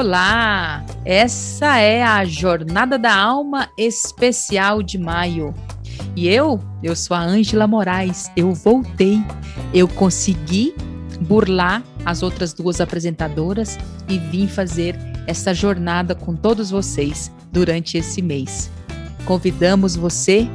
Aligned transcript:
Olá! 0.00 0.82
Essa 1.04 1.76
é 1.76 2.02
a 2.02 2.24
Jornada 2.24 2.98
da 2.98 3.14
Alma 3.14 3.68
especial 3.76 4.82
de 4.82 4.96
maio. 4.96 5.54
E 6.16 6.26
eu, 6.26 6.58
eu 6.82 6.96
sou 6.96 7.14
a 7.14 7.20
Ângela 7.20 7.66
Moraes, 7.66 8.32
eu 8.34 8.54
voltei, 8.54 9.22
eu 9.74 9.86
consegui 9.86 10.74
burlar 11.20 11.82
as 12.02 12.22
outras 12.22 12.54
duas 12.54 12.80
apresentadoras 12.80 13.78
e 14.08 14.16
vim 14.16 14.48
fazer 14.48 14.96
essa 15.26 15.52
jornada 15.52 16.14
com 16.14 16.34
todos 16.34 16.70
vocês 16.70 17.30
durante 17.52 17.98
esse 17.98 18.22
mês. 18.22 18.70
Convidamos 19.26 19.96
você 19.96 20.48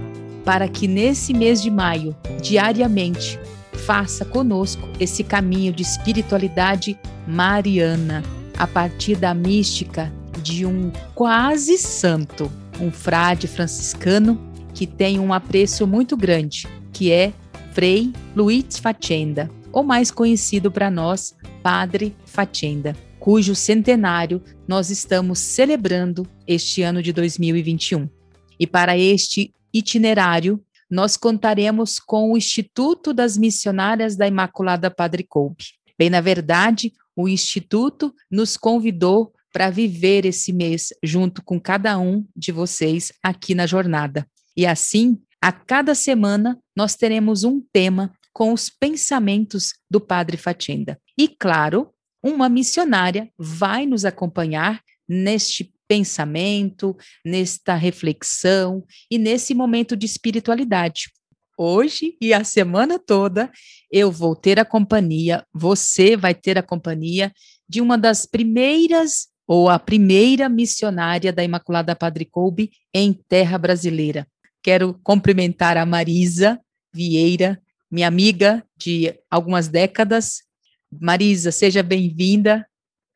para 0.43 0.67
que 0.67 0.87
nesse 0.87 1.35
mês 1.35 1.61
de 1.61 1.69
maio, 1.69 2.15
diariamente, 2.41 3.39
faça 3.85 4.25
conosco 4.25 4.89
esse 4.99 5.23
caminho 5.23 5.71
de 5.71 5.83
espiritualidade 5.83 6.97
mariana 7.27 8.23
a 8.57 8.65
partir 8.65 9.15
da 9.15 9.33
mística 9.33 10.11
de 10.41 10.65
um 10.65 10.91
quase 11.13 11.77
santo, 11.77 12.51
um 12.79 12.91
frade 12.91 13.47
franciscano 13.47 14.39
que 14.73 14.85
tem 14.85 15.19
um 15.19 15.33
apreço 15.33 15.87
muito 15.87 16.15
grande, 16.17 16.67
que 16.91 17.11
é 17.11 17.33
Frei 17.73 18.13
Luiz 18.35 18.77
Facenda, 18.77 19.49
ou 19.71 19.83
mais 19.83 20.11
conhecido 20.11 20.71
para 20.71 20.89
nós, 20.89 21.35
Padre 21.61 22.15
Facenda, 22.25 22.95
cujo 23.19 23.55
centenário 23.55 24.41
nós 24.67 24.89
estamos 24.89 25.39
celebrando 25.39 26.27
este 26.47 26.81
ano 26.81 27.01
de 27.01 27.11
2021. 27.11 28.09
E 28.59 28.65
para 28.65 28.97
este 28.97 29.53
itinerário, 29.73 30.61
nós 30.89 31.17
contaremos 31.17 31.99
com 31.99 32.31
o 32.31 32.37
Instituto 32.37 33.13
das 33.13 33.37
Missionárias 33.37 34.15
da 34.15 34.27
Imaculada 34.27 34.89
Padre 34.89 35.23
Coupe. 35.27 35.65
Bem, 35.97 36.09
na 36.09 36.21
verdade, 36.21 36.93
o 37.15 37.27
Instituto 37.27 38.13
nos 38.29 38.57
convidou 38.57 39.33
para 39.53 39.69
viver 39.69 40.25
esse 40.25 40.51
mês 40.51 40.89
junto 41.01 41.41
com 41.41 41.59
cada 41.59 41.97
um 41.97 42.25
de 42.35 42.51
vocês 42.51 43.13
aqui 43.23 43.55
na 43.55 43.65
jornada. 43.65 44.27
E 44.55 44.65
assim, 44.65 45.17
a 45.41 45.51
cada 45.51 45.95
semana, 45.95 46.59
nós 46.75 46.95
teremos 46.95 47.43
um 47.43 47.61
tema 47.71 48.13
com 48.33 48.51
os 48.51 48.69
pensamentos 48.69 49.73
do 49.89 50.01
Padre 50.01 50.35
Fatinda. 50.35 50.99
E, 51.17 51.27
claro, 51.27 51.89
uma 52.21 52.49
missionária 52.49 53.31
vai 53.37 53.85
nos 53.85 54.03
acompanhar 54.03 54.81
neste 55.07 55.73
pensamento, 55.87 56.97
nesta 57.23 57.75
reflexão 57.75 58.83
e 59.09 59.17
nesse 59.17 59.53
momento 59.53 59.95
de 59.95 60.05
espiritualidade 60.05 61.11
hoje 61.57 62.17
e 62.21 62.33
a 62.33 62.43
semana 62.43 62.99
toda 62.99 63.51
eu 63.91 64.11
vou 64.11 64.35
ter 64.35 64.59
a 64.59 64.65
companhia, 64.65 65.45
você 65.53 66.17
vai 66.17 66.33
ter 66.33 66.57
a 66.57 66.63
companhia 66.63 67.31
de 67.67 67.81
uma 67.81 67.97
das 67.97 68.25
primeiras 68.25 69.27
ou 69.47 69.69
a 69.69 69.77
primeira 69.77 70.49
missionária 70.49 71.31
da 71.31 71.43
Imaculada 71.43 71.95
Padre 71.95 72.25
Coube 72.25 72.71
em 72.93 73.13
terra 73.13 73.57
brasileira. 73.57 74.27
Quero 74.61 74.99
cumprimentar 75.03 75.77
a 75.77 75.85
Marisa 75.85 76.59
Vieira, 76.93 77.61
minha 77.91 78.07
amiga 78.07 78.65
de 78.75 79.13
algumas 79.29 79.67
décadas. 79.67 80.41
Marisa, 80.91 81.51
seja 81.51 81.83
bem-vinda, 81.83 82.65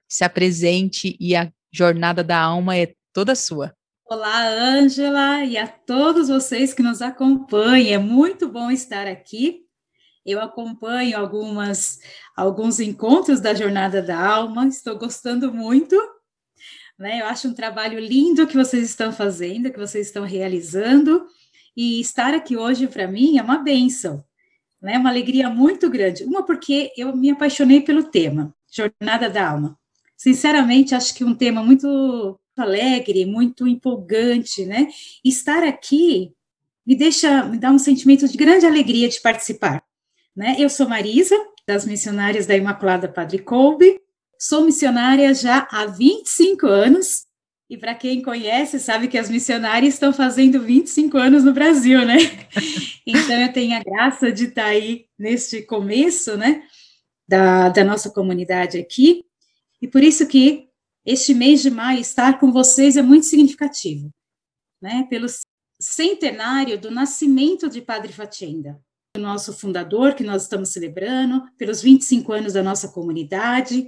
se 0.08 0.23
apresente 0.23 1.16
e 1.20 1.36
a 1.36 1.52
jornada 1.72 2.23
da 2.23 2.40
alma 2.40 2.78
é 2.78 2.94
toda 3.14 3.36
sua. 3.36 3.73
Olá, 4.11 4.47
Ângela, 4.47 5.45
e 5.45 5.55
a 5.55 5.67
todos 5.67 6.29
vocês 6.29 6.73
que 6.73 6.81
nos 6.81 6.99
acompanham. 6.99 7.93
É 7.93 7.97
muito 7.99 8.49
bom 8.49 8.71
estar 8.71 9.05
aqui. 9.05 9.67
Eu 10.25 10.41
acompanho 10.41 11.15
algumas, 11.15 11.99
alguns 12.35 12.80
encontros 12.80 13.39
da 13.39 13.53
Jornada 13.53 14.02
da 14.02 14.19
Alma, 14.19 14.65
estou 14.65 14.97
gostando 14.97 15.53
muito. 15.53 15.95
Né? 16.98 17.21
Eu 17.21 17.27
acho 17.27 17.49
um 17.49 17.53
trabalho 17.53 17.99
lindo 17.99 18.48
que 18.48 18.58
vocês 18.58 18.83
estão 18.89 19.11
fazendo, 19.11 19.71
que 19.71 19.77
vocês 19.77 20.08
estão 20.08 20.23
realizando, 20.23 21.27
e 21.77 22.02
estar 22.02 22.33
aqui 22.33 22.58
hoje 22.58 22.87
para 22.87 23.08
mim 23.08 23.37
é 23.37 23.43
uma 23.43 23.59
benção, 23.59 24.25
né? 24.81 24.98
uma 24.98 25.11
alegria 25.11 25.52
muito 25.52 25.87
grande. 25.87 26.23
Uma, 26.23 26.43
porque 26.43 26.92
eu 26.98 27.15
me 27.15 27.30
apaixonei 27.30 27.81
pelo 27.81 28.05
tema, 28.05 28.55
Jornada 28.71 29.30
da 29.30 29.52
Alma. 29.52 29.77
Sinceramente, 30.17 30.95
acho 30.95 31.14
que 31.14 31.23
um 31.23 31.36
tema 31.36 31.64
muito 31.64 32.39
alegre, 32.61 33.25
muito 33.25 33.67
empolgante, 33.67 34.65
né? 34.65 34.87
Estar 35.23 35.64
aqui 35.64 36.33
me 36.86 36.95
deixa, 36.95 37.43
me 37.45 37.58
dá 37.58 37.70
um 37.70 37.77
sentimento 37.77 38.27
de 38.27 38.36
grande 38.36 38.65
alegria 38.65 39.08
de 39.08 39.21
participar, 39.21 39.83
né? 40.36 40.55
Eu 40.58 40.69
sou 40.69 40.89
Marisa, 40.89 41.36
das 41.67 41.86
missionárias 41.86 42.48
da 42.48 42.55
Imaculada 42.55 43.08
Padre 43.08 43.37
Colbe, 43.39 44.02
sou 44.39 44.65
missionária 44.65 45.31
já 45.33 45.67
há 45.71 45.86
25 45.86 46.65
anos, 46.65 47.27
e 47.69 47.77
para 47.77 47.93
quem 47.93 48.23
conhece, 48.23 48.80
sabe 48.80 49.08
que 49.08 49.19
as 49.19 49.30
missionárias 49.30 49.93
estão 49.93 50.11
fazendo 50.11 50.59
25 50.61 51.15
anos 51.15 51.43
no 51.43 51.53
Brasil, 51.53 52.03
né? 52.03 52.17
Então 53.05 53.39
eu 53.39 53.52
tenho 53.52 53.75
a 53.75 53.81
graça 53.81 54.31
de 54.31 54.45
estar 54.45 54.65
aí 54.65 55.05
neste 55.17 55.64
começo, 55.64 56.37
né, 56.37 56.61
da, 57.27 57.69
da 57.69 57.83
nossa 57.83 58.11
comunidade 58.11 58.77
aqui, 58.77 59.25
e 59.81 59.87
por 59.87 60.03
isso 60.03 60.27
que 60.27 60.68
este 61.11 61.33
mês 61.33 61.64
de 61.64 61.71
maio 61.71 61.99
estar 61.99 62.39
com 62.39 62.52
vocês 62.52 62.95
é 62.95 63.02
muito 63.02 63.25
significativo, 63.25 64.14
né? 64.80 65.08
Pelo 65.09 65.25
centenário 65.81 66.80
do 66.80 66.92
nascimento 66.92 67.67
de 67.67 67.81
Padre 67.81 68.14
Fatenda, 68.14 68.80
o 69.17 69.19
nosso 69.19 69.52
fundador, 69.52 70.14
que 70.14 70.23
nós 70.23 70.43
estamos 70.43 70.69
celebrando, 70.69 71.49
pelos 71.58 71.81
25 71.81 72.31
anos 72.31 72.53
da 72.53 72.61
nossa 72.61 72.89
comunidade, 72.89 73.87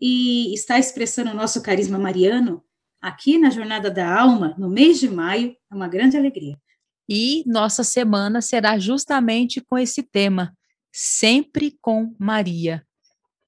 e 0.00 0.54
está 0.54 0.78
expressando 0.78 1.32
o 1.32 1.34
nosso 1.34 1.60
carisma 1.62 1.98
mariano 1.98 2.64
aqui 3.02 3.38
na 3.38 3.50
Jornada 3.50 3.90
da 3.90 4.18
Alma, 4.18 4.54
no 4.56 4.70
mês 4.70 4.98
de 4.98 5.10
maio, 5.10 5.54
é 5.70 5.74
uma 5.74 5.88
grande 5.88 6.16
alegria. 6.16 6.58
E 7.06 7.44
nossa 7.46 7.84
semana 7.84 8.40
será 8.40 8.78
justamente 8.78 9.60
com 9.60 9.76
esse 9.76 10.02
tema, 10.02 10.56
sempre 10.90 11.76
com 11.82 12.16
Maria, 12.18 12.82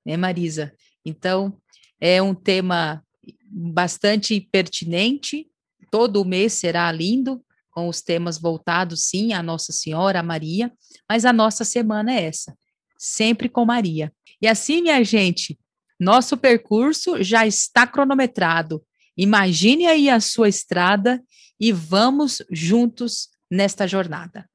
né, 0.04 0.14
Marisa? 0.14 0.74
Então, 1.06 1.58
é 1.98 2.20
um 2.20 2.34
tema 2.34 3.02
bastante 3.46 4.40
pertinente. 4.40 5.46
Todo 5.90 6.20
o 6.20 6.24
mês 6.24 6.54
será 6.54 6.90
lindo, 6.90 7.44
com 7.70 7.88
os 7.88 8.00
temas 8.00 8.38
voltados, 8.38 9.08
sim, 9.08 9.32
à 9.32 9.42
Nossa 9.42 9.72
Senhora, 9.72 10.20
a 10.20 10.22
Maria, 10.22 10.72
mas 11.08 11.24
a 11.24 11.32
nossa 11.32 11.64
semana 11.64 12.12
é 12.12 12.24
essa, 12.24 12.56
sempre 12.96 13.48
com 13.48 13.64
Maria. 13.64 14.12
E 14.40 14.46
assim, 14.46 14.80
minha 14.80 15.02
gente, 15.02 15.58
nosso 15.98 16.36
percurso 16.36 17.22
já 17.22 17.46
está 17.46 17.86
cronometrado. 17.86 18.82
Imagine 19.16 19.86
aí 19.86 20.08
a 20.08 20.20
sua 20.20 20.48
estrada 20.48 21.22
e 21.58 21.72
vamos 21.72 22.42
juntos 22.50 23.28
nesta 23.50 23.86
jornada. 23.86 24.48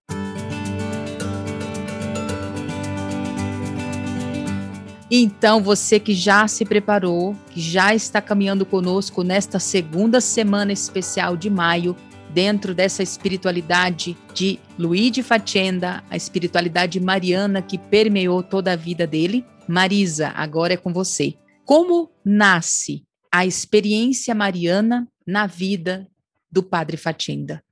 Então, 5.12 5.60
você 5.64 6.00
que 6.00 6.14
já 6.14 6.48
se 6.48 6.64
preparou, 6.64 7.36
que 7.50 7.60
já 7.60 7.96
está 7.96 8.22
caminhando 8.22 8.64
conosco 8.64 9.24
nesta 9.24 9.58
segunda 9.58 10.22
semana 10.22 10.72
especial 10.72 11.36
de 11.36 11.50
maio, 11.50 11.96
dentro 12.30 12.76
dessa 12.76 13.02
espiritualidade 13.02 14.16
de 14.36 14.60
Luiz 14.78 15.12
de 15.12 15.24
Facenda, 15.24 16.04
a 16.12 16.16
espiritualidade 16.16 17.00
mariana 17.00 17.60
que 17.60 17.80
permeou 17.80 18.44
toda 18.44 18.74
a 18.74 18.76
vida 18.76 19.08
dele. 19.08 19.44
Marisa, 19.68 20.30
agora 20.36 20.76
é 20.76 20.78
com 20.78 20.94
você. 20.94 21.34
Como 21.66 22.12
nasce 22.24 23.04
a 23.32 23.48
experiência 23.48 24.36
mariana 24.36 25.08
na 25.26 25.48
vida 25.48 26.08
do 26.52 26.62
Padre 26.62 26.98
Facenda? 26.98 27.64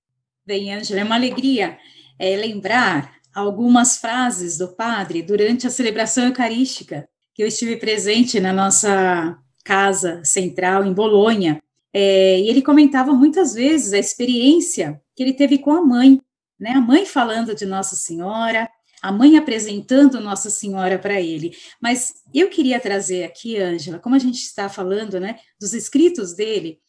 Bem, 0.43 0.73
Ângela, 0.73 1.01
é 1.01 1.03
uma 1.03 1.15
alegria 1.15 1.77
é, 2.17 2.35
lembrar 2.35 3.13
algumas 3.31 3.97
frases 3.97 4.57
do 4.57 4.69
Padre 4.69 5.21
durante 5.21 5.67
a 5.67 5.69
celebração 5.69 6.25
eucarística 6.25 7.07
que 7.37 7.43
eu 7.43 7.47
estive 7.47 7.77
presente 7.77 8.39
na 8.39 8.51
nossa 8.51 9.37
casa 9.63 10.23
central 10.23 10.83
em 10.83 10.91
Bolonha, 10.91 11.61
é, 11.93 12.39
e 12.39 12.49
ele 12.49 12.63
comentava 12.63 13.13
muitas 13.13 13.53
vezes 13.53 13.93
a 13.93 13.99
experiência 13.99 14.99
que 15.15 15.21
ele 15.21 15.33
teve 15.33 15.59
com 15.59 15.69
a 15.69 15.85
mãe, 15.85 16.19
né? 16.59 16.71
A 16.71 16.81
mãe 16.81 17.05
falando 17.05 17.53
de 17.53 17.63
Nossa 17.63 17.95
Senhora, 17.95 18.67
a 19.03 19.11
mãe 19.11 19.37
apresentando 19.37 20.19
Nossa 20.19 20.49
Senhora 20.49 20.97
para 20.97 21.21
ele. 21.21 21.55
Mas 21.79 22.15
eu 22.33 22.49
queria 22.49 22.79
trazer 22.79 23.23
aqui, 23.23 23.55
Ângela, 23.57 23.99
como 23.99 24.15
a 24.15 24.19
gente 24.19 24.39
está 24.39 24.67
falando, 24.67 25.19
né, 25.19 25.37
dos 25.61 25.75
escritos 25.75 26.33
dele, 26.33 26.79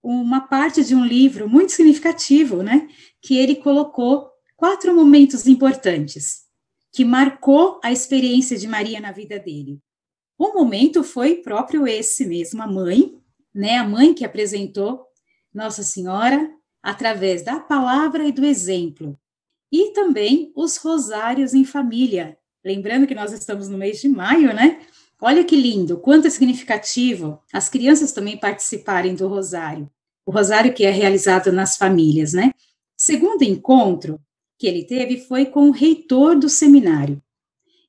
uma 0.00 0.42
parte 0.42 0.84
de 0.84 0.94
um 0.94 1.04
livro 1.04 1.48
muito 1.48 1.72
significativo, 1.72 2.62
né, 2.62 2.86
que 3.20 3.36
ele 3.36 3.56
colocou 3.56 4.30
quatro 4.56 4.94
momentos 4.94 5.48
importantes 5.48 6.46
que 6.92 7.04
marcou 7.04 7.80
a 7.82 7.90
experiência 7.90 8.56
de 8.56 8.68
Maria 8.68 9.00
na 9.00 9.10
vida 9.10 9.40
dele. 9.40 9.80
O 10.38 10.52
momento 10.52 11.02
foi 11.02 11.34
próprio 11.34 11.84
esse 11.84 12.24
mesmo, 12.24 12.62
a 12.62 12.66
mãe, 12.66 13.18
né, 13.52 13.76
a 13.76 13.84
mãe 13.84 14.14
que 14.14 14.24
apresentou 14.24 15.04
Nossa 15.52 15.82
Senhora 15.82 16.48
através 16.80 17.42
da 17.42 17.58
palavra 17.58 18.24
e 18.24 18.30
do 18.30 18.44
exemplo. 18.44 19.18
E 19.72 19.92
também 19.92 20.52
os 20.54 20.76
rosários 20.76 21.54
em 21.54 21.64
família. 21.64 22.38
Lembrando 22.64 23.06
que 23.06 23.16
nós 23.16 23.32
estamos 23.32 23.68
no 23.68 23.76
mês 23.76 24.00
de 24.00 24.08
maio, 24.08 24.54
né? 24.54 24.80
Olha 25.20 25.42
que 25.42 25.56
lindo, 25.56 25.98
quanto 25.98 26.28
é 26.28 26.30
significativo 26.30 27.42
as 27.52 27.68
crianças 27.68 28.12
também 28.12 28.38
participarem 28.38 29.16
do 29.16 29.26
rosário. 29.26 29.90
O 30.24 30.30
rosário 30.30 30.72
que 30.72 30.84
é 30.84 30.90
realizado 30.90 31.50
nas 31.50 31.76
famílias, 31.76 32.32
né? 32.32 32.52
Segundo 32.96 33.42
encontro 33.42 34.20
que 34.56 34.68
ele 34.68 34.84
teve 34.84 35.18
foi 35.18 35.46
com 35.46 35.68
o 35.68 35.72
reitor 35.72 36.38
do 36.38 36.48
seminário. 36.48 37.20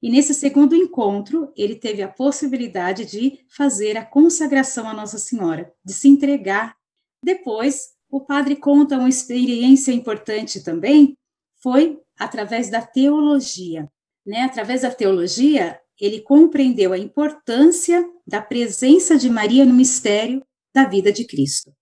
E 0.02 0.10
nesse 0.10 0.34
segundo 0.34 0.76
encontro, 0.76 1.52
ele 1.58 1.76
teve 1.76 2.02
a 2.02 2.08
possibilidade 2.08 3.06
de 3.06 3.40
fazer 3.50 3.98
a 3.98 4.06
consagração 4.06 4.88
à 4.88 4.94
Nossa 4.94 5.18
Senhora, 5.18 5.74
de 5.84 5.94
se 5.94 6.08
entregar. 6.08 6.76
Depois, 7.24 7.90
o 8.10 8.22
padre 8.22 8.56
conta 8.56 8.98
uma 8.98 9.10
experiência 9.10 9.92
importante 9.92 10.64
também, 10.64 11.18
foi 11.62 12.00
através 12.18 12.70
da 12.70 12.82
teologia. 12.82 13.90
Né? 14.26 14.44
Através 14.44 14.82
da 14.82 14.92
teologia, 14.92 15.80
ele 16.00 16.22
compreendeu 16.22 16.94
a 16.94 16.98
importância 16.98 18.10
da 18.26 18.42
presença 18.42 19.18
de 19.18 19.30
Maria 19.30 19.66
no 19.66 19.74
mistério 19.74 20.46
da 20.74 20.86
vida 20.86 21.12
de 21.12 21.26
Cristo. 21.26 21.74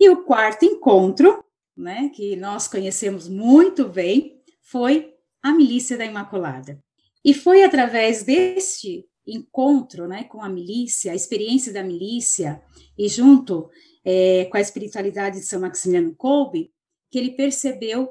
E 0.00 0.08
o 0.08 0.24
quarto 0.24 0.64
encontro, 0.64 1.44
né, 1.76 2.08
que 2.14 2.34
nós 2.36 2.66
conhecemos 2.66 3.28
muito 3.28 3.88
bem, 3.88 4.40
foi 4.62 5.12
a 5.42 5.52
milícia 5.52 5.98
da 5.98 6.04
Imaculada. 6.04 6.78
E 7.24 7.34
foi 7.34 7.62
através 7.62 8.22
deste 8.22 9.04
encontro 9.26 10.08
né, 10.08 10.24
com 10.24 10.42
a 10.42 10.48
milícia, 10.48 11.12
a 11.12 11.14
experiência 11.14 11.72
da 11.72 11.82
milícia, 11.82 12.62
e 12.96 13.08
junto 13.08 13.68
é, 14.04 14.46
com 14.46 14.56
a 14.56 14.60
espiritualidade 14.60 15.38
de 15.38 15.44
São 15.44 15.60
Maximiliano 15.60 16.14
Kolbe, 16.14 16.72
que 17.10 17.18
ele 17.18 17.32
percebeu 17.32 18.10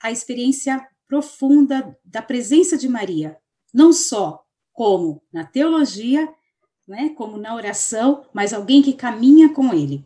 a 0.00 0.10
experiência 0.10 0.86
profunda 1.08 1.96
da 2.04 2.22
presença 2.22 2.76
de 2.76 2.88
Maria, 2.88 3.36
não 3.72 3.92
só 3.92 4.42
como 4.72 5.22
na 5.32 5.44
teologia, 5.44 6.28
né, 6.86 7.10
como 7.10 7.36
na 7.36 7.54
oração, 7.54 8.24
mas 8.32 8.52
alguém 8.52 8.82
que 8.82 8.92
caminha 8.92 9.52
com 9.52 9.72
ele. 9.72 10.04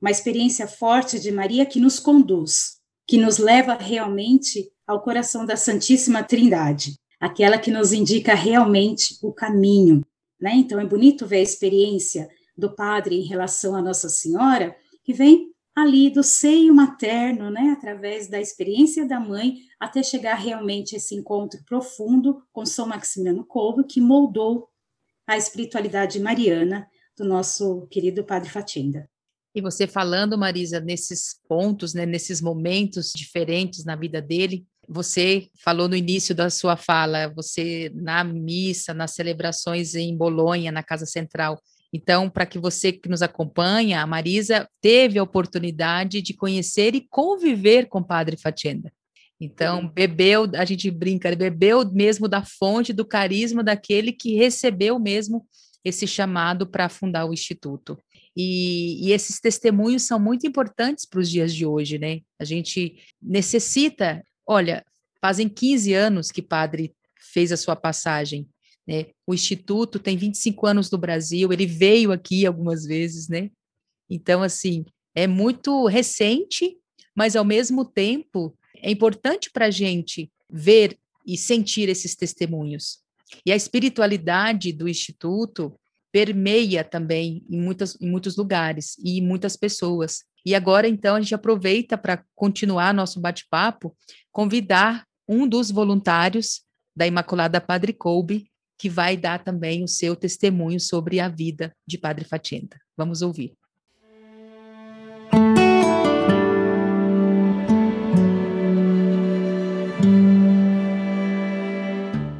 Uma 0.00 0.10
experiência 0.10 0.66
forte 0.66 1.20
de 1.20 1.30
Maria 1.30 1.66
que 1.66 1.78
nos 1.78 1.98
conduz, 1.98 2.78
que 3.06 3.18
nos 3.18 3.38
leva 3.38 3.74
realmente 3.74 4.70
ao 4.86 5.02
coração 5.02 5.44
da 5.44 5.56
Santíssima 5.56 6.22
Trindade 6.22 7.00
aquela 7.20 7.58
que 7.58 7.70
nos 7.70 7.92
indica 7.92 8.34
realmente 8.34 9.18
o 9.22 9.32
caminho. 9.32 10.04
Né? 10.40 10.54
Então, 10.54 10.80
é 10.80 10.86
bonito 10.86 11.26
ver 11.26 11.36
a 11.36 11.42
experiência 11.42 12.28
do 12.56 12.74
padre 12.74 13.16
em 13.16 13.26
relação 13.26 13.76
à 13.76 13.82
Nossa 13.82 14.08
Senhora, 14.08 14.74
que 15.04 15.12
vem 15.12 15.50
ali 15.74 16.10
do 16.10 16.22
seio 16.22 16.74
materno, 16.74 17.50
né, 17.50 17.74
através 17.76 18.28
da 18.28 18.40
experiência 18.40 19.06
da 19.06 19.20
mãe, 19.20 19.58
até 19.78 20.02
chegar 20.02 20.34
realmente 20.34 20.94
a 20.94 20.98
esse 20.98 21.14
encontro 21.14 21.62
profundo 21.64 22.42
com 22.52 22.66
São 22.66 22.86
Maximiliano 22.86 23.44
Kolbe, 23.44 23.84
que 23.84 24.00
moldou 24.00 24.68
a 25.26 25.36
espiritualidade 25.36 26.18
mariana 26.18 26.86
do 27.16 27.24
nosso 27.24 27.86
querido 27.88 28.24
Padre 28.24 28.50
Fatinda. 28.50 29.08
E 29.54 29.60
você 29.60 29.86
falando, 29.86 30.38
Marisa, 30.38 30.80
nesses 30.80 31.40
pontos, 31.48 31.94
né, 31.94 32.04
nesses 32.06 32.40
momentos 32.40 33.12
diferentes 33.14 33.84
na 33.84 33.96
vida 33.96 34.20
dele, 34.20 34.66
você 34.92 35.48
falou 35.62 35.88
no 35.88 35.94
início 35.94 36.34
da 36.34 36.50
sua 36.50 36.76
fala, 36.76 37.28
você 37.28 37.92
na 37.94 38.24
missa, 38.24 38.92
nas 38.92 39.12
celebrações 39.12 39.94
em 39.94 40.16
Bolonha, 40.16 40.72
na 40.72 40.82
Casa 40.82 41.06
Central. 41.06 41.62
Então, 41.92 42.28
para 42.28 42.44
que 42.44 42.58
você 42.58 42.90
que 42.90 43.08
nos 43.08 43.22
acompanha, 43.22 44.02
a 44.02 44.06
Marisa 44.06 44.68
teve 44.80 45.16
a 45.16 45.22
oportunidade 45.22 46.20
de 46.20 46.34
conhecer 46.34 46.96
e 46.96 47.06
conviver 47.08 47.86
com 47.86 48.00
o 48.00 48.04
Padre 48.04 48.36
Fatienda. 48.36 48.92
Então, 49.40 49.88
bebeu, 49.88 50.50
a 50.56 50.64
gente 50.64 50.90
brinca, 50.90 51.34
bebeu 51.36 51.88
mesmo 51.90 52.26
da 52.26 52.42
fonte 52.42 52.92
do 52.92 53.04
carisma 53.04 53.62
daquele 53.62 54.12
que 54.12 54.34
recebeu 54.34 54.98
mesmo 54.98 55.46
esse 55.84 56.06
chamado 56.06 56.66
para 56.66 56.88
fundar 56.88 57.26
o 57.26 57.32
Instituto. 57.32 57.96
E, 58.36 59.06
e, 59.06 59.12
esses 59.12 59.40
testemunhos 59.40 60.02
são 60.02 60.18
muito 60.18 60.46
importantes 60.46 61.04
para 61.06 61.20
os 61.20 61.28
dias 61.28 61.54
de 61.54 61.66
hoje, 61.66 61.98
né? 61.98 62.20
A 62.38 62.44
gente 62.44 62.96
necessita 63.20 64.22
Olha, 64.52 64.84
fazem 65.20 65.48
15 65.48 65.94
anos 65.94 66.32
que 66.32 66.42
padre 66.42 66.92
fez 67.32 67.52
a 67.52 67.56
sua 67.56 67.76
passagem. 67.76 68.48
Né? 68.84 69.06
O 69.24 69.32
Instituto 69.32 69.96
tem 70.00 70.16
25 70.16 70.66
anos 70.66 70.90
no 70.90 70.98
Brasil, 70.98 71.52
ele 71.52 71.66
veio 71.66 72.10
aqui 72.10 72.44
algumas 72.44 72.84
vezes, 72.84 73.28
né? 73.28 73.48
Então, 74.10 74.42
assim, 74.42 74.84
é 75.14 75.28
muito 75.28 75.86
recente, 75.86 76.76
mas 77.14 77.36
ao 77.36 77.44
mesmo 77.44 77.84
tempo 77.84 78.58
é 78.78 78.90
importante 78.90 79.52
para 79.52 79.66
a 79.66 79.70
gente 79.70 80.28
ver 80.50 80.98
e 81.24 81.38
sentir 81.38 81.88
esses 81.88 82.16
testemunhos. 82.16 82.98
E 83.46 83.52
a 83.52 83.56
espiritualidade 83.56 84.72
do 84.72 84.88
Instituto 84.88 85.78
permeia 86.10 86.82
também 86.82 87.46
em, 87.48 87.60
muitas, 87.60 87.96
em 88.00 88.10
muitos 88.10 88.36
lugares 88.36 88.96
e 88.98 89.20
muitas 89.20 89.56
pessoas. 89.56 90.24
E 90.44 90.54
agora, 90.54 90.88
então, 90.88 91.16
a 91.16 91.20
gente 91.20 91.34
aproveita 91.34 91.98
para 91.98 92.24
continuar 92.34 92.94
nosso 92.94 93.20
bate-papo, 93.20 93.94
convidar 94.32 95.04
um 95.28 95.46
dos 95.46 95.70
voluntários 95.70 96.62
da 96.96 97.06
Imaculada 97.06 97.60
Padre 97.60 97.92
Colbe, 97.92 98.50
que 98.78 98.88
vai 98.88 99.16
dar 99.16 99.44
também 99.44 99.84
o 99.84 99.88
seu 99.88 100.16
testemunho 100.16 100.80
sobre 100.80 101.20
a 101.20 101.28
vida 101.28 101.72
de 101.86 101.98
Padre 101.98 102.24
Fatienda. 102.24 102.78
Vamos 102.96 103.20
ouvir. 103.20 103.52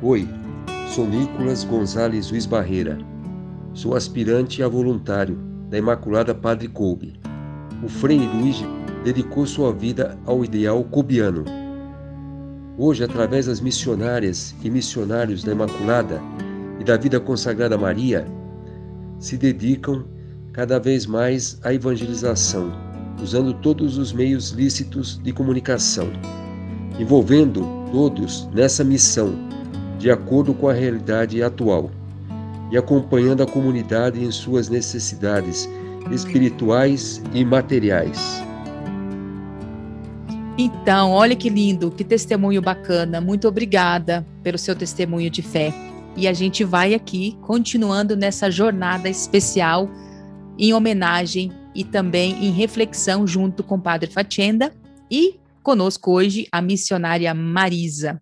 Oi, 0.03 0.27
sou 0.95 1.07
Nicolas 1.07 1.63
Gonzalez 1.63 2.31
Luiz 2.31 2.47
Barreira. 2.47 2.99
Sou 3.75 3.95
aspirante 3.95 4.63
a 4.63 4.69
voluntário 4.69 5.37
da 5.69 5.79
Imaculada 5.79 6.35
Padre 6.35 6.67
Colbe 6.67 7.20
o 7.83 7.89
Frei 7.89 8.19
Luigi 8.19 8.67
dedicou 9.05 9.47
sua 9.47 9.73
vida 9.73 10.19
ao 10.27 10.45
ideal 10.45 10.85
cobiano. 10.85 11.45
Hoje, 12.77 13.05
através 13.05 13.47
das 13.47 13.61
missionárias 13.61 14.55
e 14.63 14.71
missionários 14.71 15.43
da 15.43 15.53
Imaculada 15.53 16.21
e 16.79 16.85
da 16.85 16.97
vida 16.97 17.19
consagrada 17.19 17.77
Maria, 17.77 18.27
se 19.19 19.37
dedicam 19.37 20.05
cada 20.53 20.79
vez 20.79 21.07
mais 21.07 21.59
à 21.63 21.73
evangelização, 21.73 22.73
usando 23.23 23.55
todos 23.55 23.99
os 23.99 24.13
meios 24.13 24.51
lícitos 24.51 25.21
de 25.23 25.33
comunicação, 25.33 26.09
envolvendo 26.99 27.67
todos 27.93 28.49
nessa 28.53 28.83
missão, 28.83 29.35
de 29.99 30.11
acordo 30.11 30.55
com 30.55 30.69
a 30.69 30.73
realidade 30.73 31.43
atual, 31.43 31.91
e 32.71 32.79
acompanhando 32.79 33.43
a 33.43 33.47
comunidade 33.47 34.25
em 34.25 34.31
suas 34.31 34.69
necessidades 34.69 35.69
espirituais 36.11 37.23
e 37.33 37.45
materiais. 37.45 38.43
Então, 40.59 41.13
olha 41.13 41.35
que 41.35 41.49
lindo, 41.49 41.91
que 41.91 42.05
testemunho 42.05 42.61
bacana. 42.61 43.21
Muito 43.21 43.49
obrigada 43.49 44.27
pelo 44.43 44.59
seu 44.59 44.77
testemunho 44.77 45.31
de 45.31 45.41
fé. 45.41 45.73
E 46.17 46.29
a 46.29 46.33
gente 46.33 46.65
vai 46.65 46.93
aqui 46.93 47.39
continuando 47.43 48.17
nessa 48.17 48.51
jornada 48.51 49.09
especial 49.09 49.89
em 50.59 50.75
homenagem 50.75 51.51
e 51.75 51.85
também 51.85 52.45
em 52.45 52.51
reflexão 52.51 53.27
junto 53.27 53.63
com 53.63 53.77
o 53.77 53.81
Padre 53.81 54.11
Fatienda 54.11 54.73
e 55.11 55.41
conosco 55.63 56.13
hoje 56.13 56.47
a 56.53 56.61
missionária 56.61 57.33
Marisa. 57.33 58.21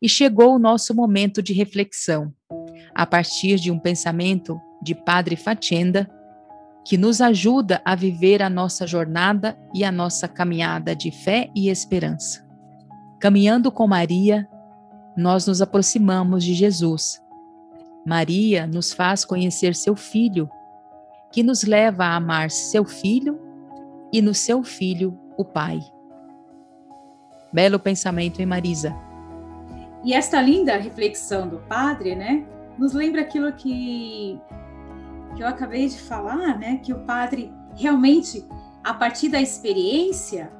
E 0.00 0.08
chegou 0.08 0.54
o 0.54 0.58
nosso 0.58 0.94
momento 0.94 1.42
de 1.42 1.52
reflexão, 1.52 2.32
a 2.94 3.06
partir 3.06 3.58
de 3.58 3.70
um 3.70 3.78
pensamento 3.78 4.60
de 4.82 4.94
Padre 4.94 5.34
Fatienda 5.34 6.08
que 6.84 6.98
nos 6.98 7.20
ajuda 7.20 7.80
a 7.84 7.94
viver 7.94 8.42
a 8.42 8.50
nossa 8.50 8.86
jornada 8.86 9.56
e 9.74 9.84
a 9.84 9.90
nossa 9.90 10.28
caminhada 10.28 10.94
de 10.94 11.10
fé 11.10 11.50
e 11.54 11.70
esperança. 11.70 12.44
Caminhando 13.18 13.72
com 13.72 13.86
Maria, 13.86 14.46
nós 15.16 15.46
nos 15.46 15.62
aproximamos 15.62 16.44
de 16.44 16.52
Jesus. 16.52 17.22
Maria 18.06 18.66
nos 18.66 18.92
faz 18.92 19.24
conhecer 19.24 19.74
seu 19.74 19.96
Filho, 19.96 20.50
que 21.32 21.42
nos 21.42 21.62
leva 21.62 22.04
a 22.04 22.16
amar 22.16 22.50
seu 22.50 22.84
Filho 22.84 23.40
e 24.12 24.20
no 24.20 24.34
seu 24.34 24.62
Filho 24.62 25.18
o 25.38 25.44
Pai. 25.44 25.80
Belo 27.50 27.78
pensamento, 27.78 28.40
hein, 28.40 28.46
Marisa? 28.46 28.94
E 30.04 30.12
esta 30.12 30.42
linda 30.42 30.76
reflexão 30.76 31.48
do 31.48 31.60
Padre, 31.60 32.14
né, 32.14 32.44
nos 32.78 32.92
lembra 32.92 33.22
aquilo 33.22 33.50
que 33.52 34.38
que 35.34 35.42
eu 35.42 35.46
acabei 35.46 35.88
de 35.88 36.00
falar, 36.00 36.58
né, 36.58 36.78
que 36.82 36.92
o 36.92 37.00
padre 37.00 37.52
realmente, 37.74 38.46
a 38.82 38.94
partir 38.94 39.28
da 39.28 39.40
experiência, 39.40 40.50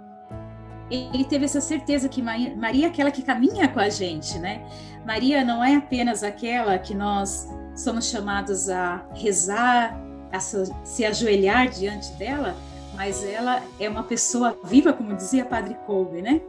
ele 0.91 1.25
teve 1.25 1.45
essa 1.45 1.61
certeza 1.61 2.09
que 2.09 2.21
Maria 2.21 2.85
é 2.85 2.89
aquela 2.89 3.11
que 3.11 3.23
caminha 3.23 3.69
com 3.69 3.81
a 3.81 3.89
gente, 3.89 4.39
né? 4.39 4.67
Maria 5.07 5.45
não 5.45 5.65
é 5.65 5.77
apenas 5.77 6.23
aquela 6.23 6.79
que 6.79 6.95
nós 6.95 7.49
somos 7.75 8.09
chamados 8.09 8.69
a 8.69 9.05
rezar, 9.15 9.99
a 10.31 10.39
se 10.39 11.05
ajoelhar 11.05 11.69
diante 11.69 12.13
dela, 12.13 12.55
mas 12.95 13.25
ela 13.25 13.63
é 13.81 13.89
uma 13.89 14.03
pessoa 14.03 14.57
viva, 14.65 14.93
como 14.93 15.17
dizia 15.17 15.45
Padre 15.45 15.75
Kolbe, 15.87 16.21
né? 16.21 16.41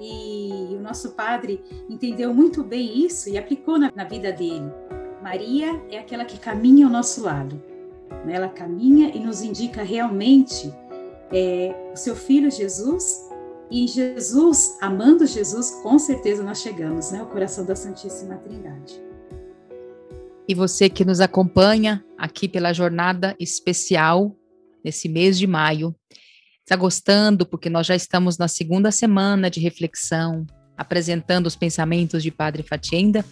E 0.00 0.74
o 0.76 0.80
nosso 0.80 1.12
padre 1.12 1.62
entendeu 1.88 2.34
muito 2.34 2.64
bem 2.64 3.04
isso 3.04 3.28
e 3.28 3.38
aplicou 3.38 3.78
na, 3.78 3.92
na 3.94 4.04
vida 4.04 4.32
dele 4.32 4.70
Maria 5.24 5.82
é 5.90 5.96
aquela 5.96 6.22
que 6.26 6.38
caminha 6.38 6.84
ao 6.84 6.92
nosso 6.92 7.22
lado. 7.22 7.56
Né? 8.26 8.34
Ela 8.34 8.50
caminha 8.50 9.08
e 9.08 9.18
nos 9.18 9.40
indica 9.40 9.82
realmente 9.82 10.70
é, 11.32 11.74
o 11.94 11.96
seu 11.96 12.14
filho 12.14 12.50
Jesus. 12.50 13.30
E 13.70 13.88
Jesus, 13.88 14.76
amando 14.82 15.26
Jesus, 15.26 15.80
com 15.82 15.98
certeza 15.98 16.42
nós 16.42 16.60
chegamos, 16.60 17.10
né? 17.10 17.22
O 17.22 17.26
coração 17.26 17.64
da 17.64 17.74
Santíssima 17.74 18.36
Trindade. 18.36 19.02
E 20.46 20.54
você 20.54 20.90
que 20.90 21.06
nos 21.06 21.22
acompanha 21.22 22.04
aqui 22.18 22.46
pela 22.46 22.74
jornada 22.74 23.34
especial 23.40 24.36
nesse 24.84 25.08
mês 25.08 25.38
de 25.38 25.46
maio, 25.46 25.96
está 26.60 26.76
gostando 26.76 27.46
porque 27.46 27.70
nós 27.70 27.86
já 27.86 27.96
estamos 27.96 28.36
na 28.36 28.46
segunda 28.46 28.90
semana 28.90 29.50
de 29.50 29.58
reflexão, 29.58 30.46
apresentando 30.76 31.46
os 31.46 31.56
pensamentos 31.56 32.22
de 32.22 32.30
Padre 32.30 32.62
Fatienda. 32.62 33.24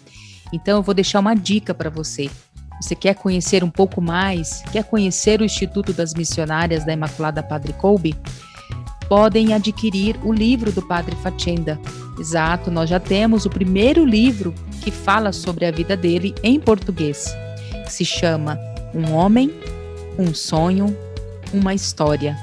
Então 0.53 0.79
eu 0.79 0.83
vou 0.83 0.95
deixar 0.95 1.21
uma 1.21 1.35
dica 1.35 1.73
para 1.75 1.91
você. 1.91 2.31
Você 2.81 2.97
quer 2.97 3.15
conhecer 3.15 3.63
um 3.63 3.71
pouco 3.71 4.01
mais? 4.01 4.63
Quer 4.73 4.85
conhecer 4.85 5.41
o 5.41 5.45
Instituto 5.45 5.93
das 5.93 6.15
Missionárias 6.15 6.85
da 6.85 6.93
Imaculada 6.93 7.43
Padre 7.43 7.73
Colbe? 7.75 8.17
Podem 9.09 9.55
adquirir 9.55 10.19
o 10.25 10.33
livro 10.33 10.73
do 10.73 10.83
Padre 10.83 11.15
Fatienda. 11.17 11.79
Exato, 12.19 12.71
nós 12.71 12.91
já 12.91 12.99
temos 12.99 13.47
o 13.47 13.51
primeiro 13.51 14.05
livro 14.05 14.53
que 14.83 14.91
fala 14.91 15.33
sobre 15.33 15.65
a 15.65 15.71
vida 15.71 15.97
dele 15.97 16.35
em 16.43 16.59
português. 16.59 17.33
Se 17.87 18.05
chama 18.05 18.59
Um 18.95 19.13
Homem, 19.13 19.53
um 20.19 20.35
Sonho, 20.35 20.97
uma 21.53 21.75
História. 21.75 22.37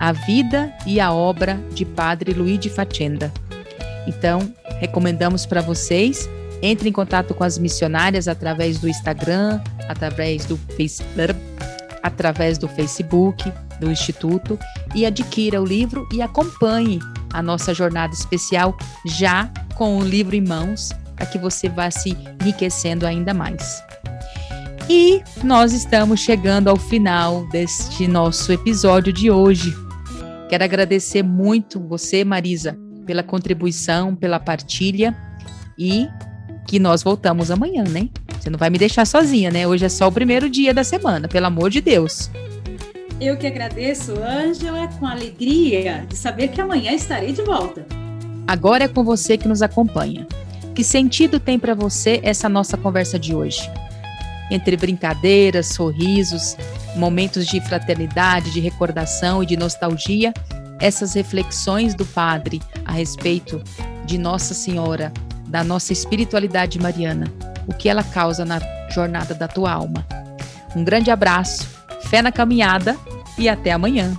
A 0.00 0.12
vida 0.12 0.72
e 0.86 1.00
a 1.00 1.12
obra 1.12 1.60
de 1.72 1.84
Padre 1.84 2.32
Luiz 2.32 2.58
de 2.58 2.70
Fatienda. 2.70 3.32
Então, 4.06 4.52
recomendamos 4.78 5.44
para 5.44 5.60
vocês. 5.60 6.28
Entre 6.62 6.88
em 6.88 6.92
contato 6.92 7.34
com 7.34 7.44
as 7.44 7.58
missionárias 7.58 8.28
através 8.28 8.78
do 8.78 8.88
Instagram, 8.88 9.60
através 9.88 10.44
do 10.44 10.56
Facebook, 10.56 11.36
através 12.02 12.56
do 12.56 12.68
Facebook 12.68 13.52
do 13.80 13.90
Instituto 13.90 14.58
e 14.94 15.04
adquira 15.04 15.60
o 15.60 15.64
livro 15.64 16.08
e 16.12 16.22
acompanhe 16.22 16.98
a 17.32 17.42
nossa 17.42 17.74
jornada 17.74 18.14
especial 18.14 18.76
já 19.04 19.50
com 19.74 19.98
o 19.98 20.04
livro 20.04 20.34
em 20.34 20.40
mãos, 20.40 20.92
para 21.14 21.26
que 21.26 21.38
você 21.38 21.68
vá 21.68 21.90
se 21.90 22.16
enriquecendo 22.40 23.06
ainda 23.06 23.34
mais. 23.34 23.82
E 24.88 25.20
nós 25.42 25.72
estamos 25.72 26.20
chegando 26.20 26.68
ao 26.68 26.76
final 26.76 27.46
deste 27.48 28.06
nosso 28.06 28.52
episódio 28.52 29.12
de 29.12 29.30
hoje. 29.30 29.76
Quero 30.48 30.62
agradecer 30.62 31.24
muito 31.24 31.80
você, 31.80 32.24
Marisa, 32.24 32.78
pela 33.04 33.22
contribuição, 33.22 34.14
pela 34.14 34.38
partilha 34.38 35.14
e 35.76 36.08
que 36.66 36.78
nós 36.78 37.02
voltamos 37.02 37.50
amanhã, 37.50 37.84
né? 37.84 38.08
Você 38.40 38.50
não 38.50 38.58
vai 38.58 38.70
me 38.70 38.78
deixar 38.78 39.06
sozinha, 39.06 39.50
né? 39.50 39.66
Hoje 39.66 39.84
é 39.84 39.88
só 39.88 40.08
o 40.08 40.12
primeiro 40.12 40.50
dia 40.50 40.74
da 40.74 40.84
semana, 40.84 41.28
pelo 41.28 41.46
amor 41.46 41.70
de 41.70 41.80
Deus. 41.80 42.30
Eu 43.20 43.36
que 43.36 43.46
agradeço, 43.46 44.12
Ângela, 44.18 44.88
com 44.88 45.06
alegria 45.06 46.04
de 46.08 46.16
saber 46.16 46.48
que 46.48 46.60
amanhã 46.60 46.92
estarei 46.92 47.32
de 47.32 47.42
volta. 47.42 47.86
Agora 48.46 48.84
é 48.84 48.88
com 48.88 49.02
você 49.02 49.38
que 49.38 49.48
nos 49.48 49.62
acompanha. 49.62 50.26
Que 50.74 50.84
sentido 50.84 51.40
tem 51.40 51.58
para 51.58 51.74
você 51.74 52.20
essa 52.22 52.48
nossa 52.48 52.76
conversa 52.76 53.18
de 53.18 53.34
hoje? 53.34 53.70
Entre 54.50 54.76
brincadeiras, 54.76 55.68
sorrisos, 55.68 56.56
momentos 56.94 57.46
de 57.46 57.60
fraternidade, 57.60 58.52
de 58.52 58.60
recordação 58.60 59.42
e 59.42 59.46
de 59.46 59.56
nostalgia, 59.56 60.34
essas 60.78 61.14
reflexões 61.14 61.94
do 61.94 62.04
Padre 62.04 62.60
a 62.84 62.92
respeito 62.92 63.62
de 64.04 64.18
Nossa 64.18 64.52
Senhora, 64.52 65.12
da 65.56 65.64
nossa 65.64 65.90
espiritualidade 65.90 66.78
mariana, 66.78 67.32
o 67.66 67.72
que 67.72 67.88
ela 67.88 68.04
causa 68.04 68.44
na 68.44 68.60
jornada 68.90 69.32
da 69.32 69.48
tua 69.48 69.72
alma. 69.72 70.06
Um 70.76 70.84
grande 70.84 71.10
abraço, 71.10 71.66
fé 72.10 72.20
na 72.20 72.30
caminhada 72.30 72.94
e 73.38 73.48
até 73.48 73.72
amanhã. 73.72 74.14